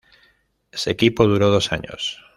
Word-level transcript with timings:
Ese 0.71 0.89
equipo 0.89 1.27
duró 1.27 1.51
dos 1.51 1.71
años. 1.71 2.23